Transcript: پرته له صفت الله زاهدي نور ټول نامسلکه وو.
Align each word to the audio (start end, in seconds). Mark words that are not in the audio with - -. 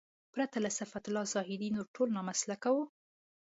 پرته 0.33 0.57
له 0.65 0.69
صفت 0.79 1.03
الله 1.07 1.25
زاهدي 1.33 1.69
نور 1.75 1.87
ټول 1.95 2.07
نامسلکه 2.17 2.69
وو. 2.73 2.83